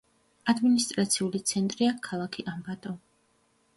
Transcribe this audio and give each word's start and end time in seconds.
ადმინისტრაციული 0.53 1.41
ცენტრია 1.51 1.91
ქალაქი 2.11 2.47
ამბატო. 2.55 2.95